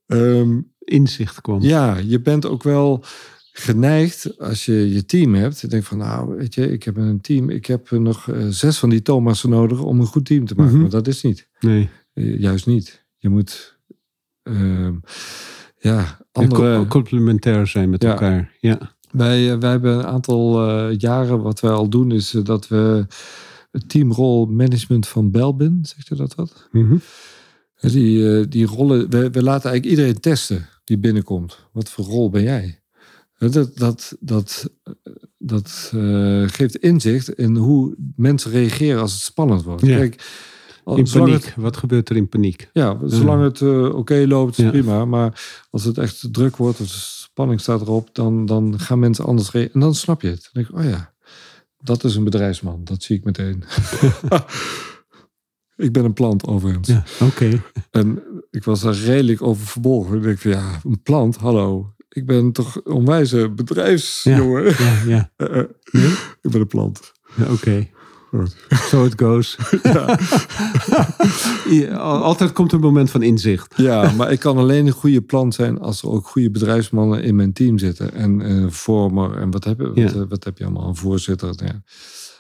[0.06, 1.60] ehm, inzicht kwam.
[1.60, 3.04] Ja, je bent ook wel
[3.52, 5.60] geneigd als je je team hebt.
[5.60, 7.50] Je denkt van nou, weet je, ik heb een team.
[7.50, 10.72] Ik heb nog uh, zes van die Thomassen nodig om een goed team te maken.
[10.72, 10.80] Mhm.
[10.80, 11.48] Maar dat is niet.
[11.60, 11.88] Nee.
[12.14, 13.04] Uh, juist niet.
[13.16, 13.78] Je moet
[14.42, 14.94] ehm,
[15.78, 16.86] ja, andere...
[16.86, 18.10] complementair zijn met Ja.
[18.10, 18.56] elkaar.
[18.60, 18.96] Ja.
[19.10, 22.68] Wij, eh, wij hebben een aantal eh, jaren, wat wij al doen, is eh, dat
[22.68, 23.06] we
[23.70, 26.68] het teamrol management van Belbin, zegt je dat wat?
[26.70, 26.96] Mhm.
[27.80, 31.66] Die, eh, die rollen, we, we laten eigenlijk iedereen testen die binnenkomt.
[31.72, 32.79] Wat voor rol ben jij?
[33.48, 34.70] Dat, dat, dat,
[35.38, 39.86] dat eh, geeft inzicht in hoe mensen reageren als het spannend wordt.
[39.86, 39.96] Ja.
[39.96, 40.14] Kijk,
[40.84, 41.44] In paniek.
[41.44, 42.68] het- Wat gebeurt er in paniek?
[42.72, 44.70] ja, zolang het eh, oké loopt, Ja.
[44.70, 45.04] prima.
[45.04, 49.24] Maar als het echt druk wordt, of de spanning staat erop, dan, dan gaan mensen
[49.24, 49.74] anders reageren.
[49.74, 50.48] En dan snap je het.
[50.52, 51.12] Dan denk ik, oh ja,
[51.82, 52.80] dat is een bedrijfsman.
[52.84, 53.64] Dat zie ik meteen.
[55.76, 56.88] ik ben een plant overigens.
[56.88, 57.62] Ja, oké.
[57.90, 60.16] En ik was daar redelijk over verbolgen.
[60.16, 61.94] Ik denk van, ja, een plant, hallo.
[62.12, 64.64] Ik ben toch een onwijze bedrijfsjongen.
[64.64, 65.30] Ja, ja.
[65.36, 65.64] Eh, eh,
[66.42, 67.12] ik ben een plant.
[67.36, 67.88] Ja, Oké.
[68.28, 68.56] Goed.
[68.70, 69.56] So it goes.
[71.68, 73.74] Ja, al- altijd komt een moment van inzicht.
[73.76, 77.36] Ja, maar ik kan alleen een goede plant zijn als er ook goede bedrijfsmannen in
[77.36, 78.12] mijn team zitten.
[78.14, 80.26] En eh, vormer en wat heb, je, wat, Ja.
[80.26, 81.52] wat heb je allemaal, een voorzitter.
[81.56, 81.82] Ja.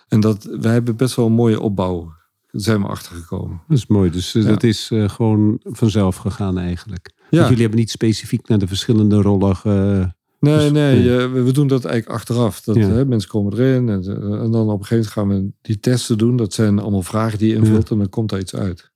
[0.08, 2.04] En dat, wij hebben best wel een mooie opbouw.
[2.50, 3.62] Daar zijn we achtergekomen.
[3.68, 4.10] Dat is mooi.
[4.10, 7.10] Dus dat is gewoon vanzelf gegaan eigenlijk.
[7.30, 7.42] Ja.
[7.42, 10.08] Jullie hebben niet specifiek naar de verschillende rollen ge...
[10.40, 11.18] Nee, Dus, nee, ja.
[11.18, 12.60] eh, we, doen dat eigenlijk achteraf.
[12.60, 12.88] Dat, Ja.
[12.88, 15.80] hè, mensen komen erin en, eh, en dan op een gegeven moment gaan we die
[15.80, 16.36] testen doen.
[16.36, 18.90] Dat zijn allemaal vragen die je invult en dan komt er iets uit.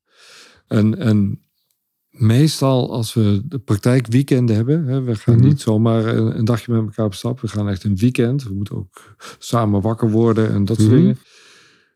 [0.67, 1.41] En, en
[2.11, 5.45] meestal als we de praktijkweekenden hebben, hè, we gaan Mhm.
[5.47, 7.41] niet zomaar een, een dagje met elkaar op stap.
[7.41, 8.43] We gaan echt een weekend.
[8.43, 10.99] We moeten ook samen wakker worden en dat soort Mhm.
[10.99, 11.19] dingen.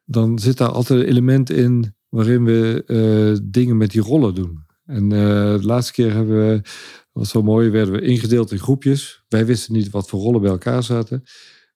[0.04, 4.66] Dan zit daar altijd een element in waarin we eh, dingen met die rollen doen.
[4.88, 5.18] En eh,
[5.58, 6.60] de laatste keer hebben we,
[7.12, 9.24] was zo mooi, werden we ingedeeld in groepjes.
[9.28, 11.22] Wij wisten niet wat voor rollen bij elkaar zaten.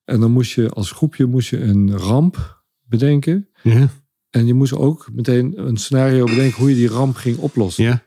[0.04, 3.48] En dan moest je als groepje moest je een ramp bedenken.
[3.62, 3.88] Ja.
[4.30, 7.84] En je moest ook meteen een scenario bedenken hoe je die ramp ging oplossen.
[7.84, 8.02] Ja.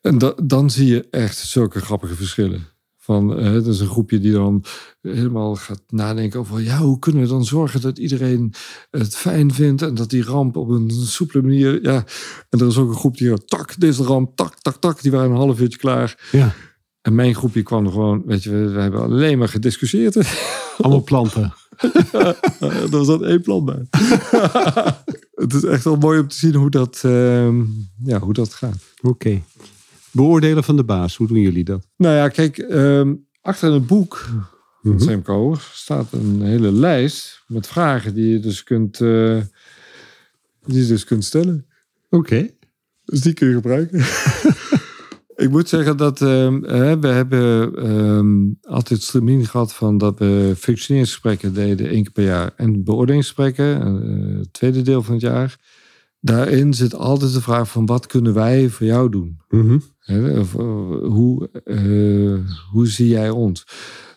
[0.00, 2.66] En da- dan zie je echt zulke grappige verschillen.
[3.10, 4.64] Van, eh, het is een groepje die dan
[5.02, 6.60] helemaal gaat nadenken over...
[6.60, 8.54] ja, hoe kunnen we dan zorgen dat iedereen
[8.90, 9.82] het fijn vindt...
[9.82, 11.82] en dat die ramp op een soepele manier...
[11.82, 12.04] Ja.
[12.48, 13.44] En er is ook een groep die...
[13.44, 15.02] tak, dit is de ramp, tak, tak, tak.
[15.02, 16.28] Die waren een half uurtje klaar.
[16.32, 16.54] ja.
[17.02, 18.22] En mijn groepje kwam er gewoon...
[18.26, 20.16] weet je, we, we hebben alleen maar gediscussieerd.
[20.78, 21.54] Allemaal planten.
[22.60, 23.86] er was dat één plan bij.
[25.44, 27.62] het is echt wel mooi om te zien hoe dat, ehm,
[28.04, 28.82] ja, hoe dat gaat.
[29.02, 29.42] Oké.
[30.10, 31.16] Beoordelen van de baas.
[31.16, 31.86] Hoe doen jullie dat?
[31.96, 34.16] Nou ja, kijk, ehm, achter in het boek
[34.82, 34.98] van Mhm.
[34.98, 39.40] Sam Koer staat een hele lijst met vragen die je dus kunt, eh,
[40.64, 41.66] die je dus kunt stellen.
[42.10, 42.50] Oké.
[43.04, 43.98] Dus die kun je gebruiken.
[45.36, 50.54] Ik moet zeggen dat ehm, eh, we hebben ehm, altijd stramien gehad van dat we
[50.58, 52.52] functioneringsgesprekken deden één keer per jaar.
[52.56, 55.58] En beoordelingsgesprekken, eh, het tweede deel van het jaar.
[56.20, 59.40] Daarin zit altijd de vraag van wat kunnen wij voor jou doen?
[59.48, 59.78] Mhm.
[60.38, 60.64] Of, eh,
[61.02, 63.66] hoe, eh, hoe zie jij ons?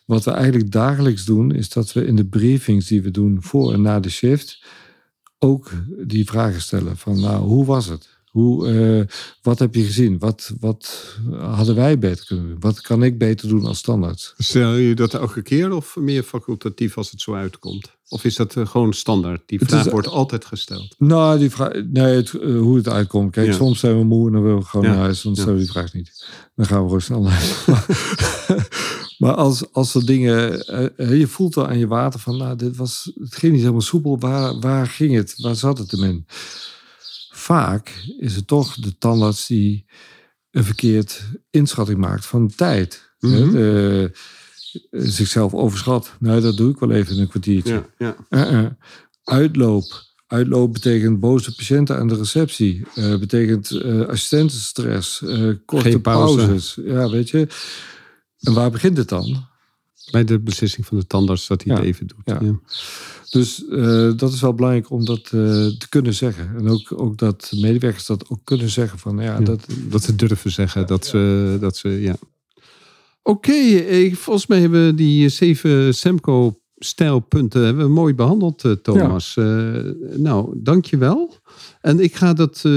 [0.06, 3.74] Wat we eigenlijk dagelijks doen, is dat we in de briefings die we doen voor
[3.74, 4.63] en na de shift
[5.39, 5.72] ook
[6.06, 6.98] die vragen stellen.
[6.98, 8.12] Van nou, hoe was het?
[8.34, 10.19] Hoe, eh, wat heb je gezien?
[10.19, 12.60] Wat, wat hadden wij beter kunnen doen?
[12.60, 14.34] Wat kan ik beter doen als standaard?
[14.38, 17.91] Stel je dat elke keer of meer facultatief als het zo uitkomt?
[18.08, 19.41] Of is dat eh, gewoon standaard?
[19.46, 20.96] Die vraag is- wordt altijd gesteld.
[20.98, 23.32] Nou, die vraag, nee, het, eh, hoe het uitkomt.
[23.32, 23.54] Kijk, Ja.
[23.54, 24.91] soms zijn we moe en dan willen we gewoon Ja.
[24.91, 25.22] naar huis.
[25.22, 26.26] Dan stellen we die vraag niet.
[26.56, 27.65] Dan gaan we gewoon snel naar huis.
[29.17, 30.41] maar als, als er dingen...
[31.19, 32.38] je voelt wel aan je water van...
[32.38, 34.19] Nou, dit was, het ging niet helemaal soepel.
[34.19, 35.34] Waar, waar ging het?
[35.38, 36.26] Waar zat het hem in?
[37.43, 39.86] Vaak is het toch de tandarts die
[40.51, 43.12] een verkeerd inschatting maakt van tijd.
[43.19, 43.51] Mhm.
[43.51, 44.12] De-
[44.91, 46.15] zichzelf overschat.
[46.19, 47.84] Nou, dat doe ik wel even in een kwartiertje.
[47.97, 48.51] Ja, ja.
[48.51, 48.69] Uh-uh.
[49.23, 52.86] Uitloop, Uitloop betekent boze patiënten aan de receptie.
[52.95, 55.23] Betekent assistentenstress,
[55.65, 56.77] korte pauzes.
[56.86, 57.47] Ja, weet je.
[58.39, 59.47] En waar begint het dan?
[60.12, 62.18] Bij de beslissing van de tandarts dat hij Ja, het even doet.
[62.26, 62.39] ja.
[62.42, 62.60] Ja.
[63.30, 65.32] Dus eh, dat is wel belangrijk om dat eh,
[65.68, 66.56] te kunnen zeggen.
[66.58, 69.39] En ook, ook dat medewerkers dat ook kunnen zeggen van ja, Ja.
[69.39, 72.16] dat, Dat ze durven zeggen dat ze, dat ze ja.
[73.24, 78.72] Oké, eh, volgens mij hebben we die zeven Semco stijlpunten hebben we mooi behandeld, eh,
[78.72, 79.38] Thomas.
[79.38, 79.46] Eh,
[80.16, 81.36] nou, dankjewel.
[81.84, 82.72] En ik ga dat eh,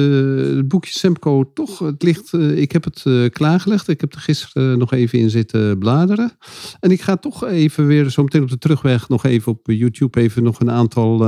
[0.57, 3.89] het boekje Semco toch, het ligt, eh, ik heb het eh, klaargelegd.
[3.89, 6.33] Ik heb er gisteren nog even in zitten bladeren.
[6.81, 10.21] En ik ga toch even weer, zo meteen op de terugweg, nog even op YouTube
[10.21, 11.19] even nog een aantal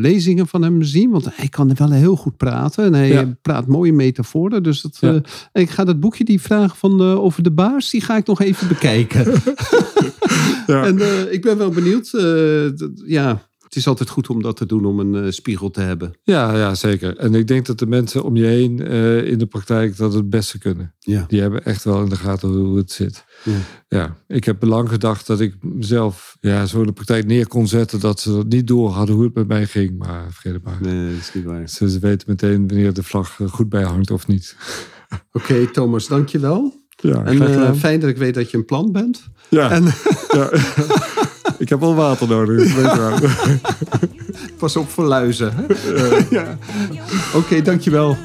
[0.00, 1.10] lezingen van hem zien.
[1.10, 2.84] Want hij kan wel heel goed praten.
[2.84, 3.36] En hij Ja.
[3.42, 4.62] praat mooie metaforen.
[4.62, 5.20] Dus dat, Ja.
[5.52, 8.68] ik ga dat boekje, die vraag van over de baas, die ga ik nog even
[8.68, 9.32] bekijken.
[10.66, 10.84] Ja.
[10.90, 10.98] En
[11.32, 12.10] ik ben wel benieuwd.
[13.06, 16.12] ja, het is altijd goed om dat te doen, om een eh, spiegel te hebben.
[16.22, 17.16] ja, ja, zeker.
[17.16, 20.30] En ik denk dat de mensen om je heen eh, in de praktijk dat het
[20.30, 20.94] beste kunnen.
[20.98, 21.24] Ja.
[21.28, 23.24] Die hebben echt wel in de gaten hoe het zit.
[23.42, 23.52] Ja.
[23.88, 27.68] Ja, ik heb lang gedacht dat ik mezelf ja, zo in de praktijk neer kon
[27.68, 29.98] zetten dat ze niet door hadden hoe het met mij ging.
[29.98, 30.78] Maar vergeet het maar.
[30.80, 31.68] Nee, dat is niet waar.
[31.68, 34.56] Ze, ze weten meteen wanneer de vlag er goed bij hangt of niet.
[35.32, 36.86] Oké, Thomas, dankjewel.
[37.00, 39.28] Ja, En eh, fijn dat ik weet dat je een plan bent.
[39.48, 39.84] ja, En
[40.28, 40.50] ja.
[41.58, 42.74] ik heb wel water nodig.
[42.74, 43.18] weet je wel.
[44.58, 45.52] pas op voor luizen.
[45.54, 45.62] hè?
[46.30, 46.58] ja.
[47.34, 48.16] Oké, dankjewel.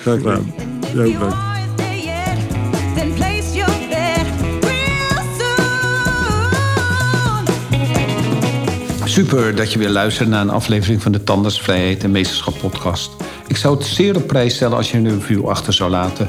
[0.00, 0.54] Graag gedaan.
[0.92, 1.34] Bedankt.
[5.38, 5.48] soon.
[9.08, 13.10] Super dat je weer luistert naar een aflevering van de Tandartsvrijheid en Meesterschap podcast.
[13.46, 16.28] Ik zou het zeer op prijs stellen als je een review achter zou laten.